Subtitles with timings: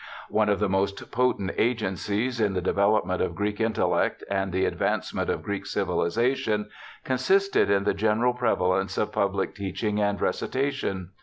[0.31, 4.79] One of the most potent agencies in the development of Greek intellect, and the ad
[4.79, 6.71] vancement of Greek civilization,
[7.03, 11.11] consisted in the general pre valence of public teaching and recitation.